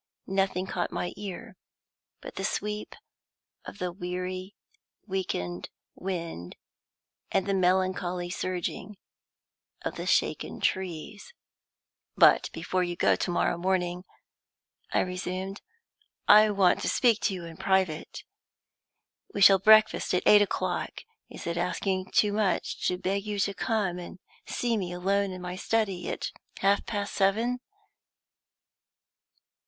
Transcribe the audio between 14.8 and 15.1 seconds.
I